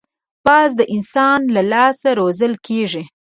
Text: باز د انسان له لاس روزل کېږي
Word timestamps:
باز 0.45 0.69
د 0.79 0.81
انسان 0.95 1.39
له 1.55 1.61
لاس 1.71 1.99
روزل 2.19 2.53
کېږي 2.67 3.03